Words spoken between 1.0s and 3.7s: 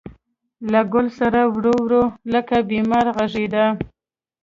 ســـــــره ورو، ورو لکه بیمار غـــــــږېده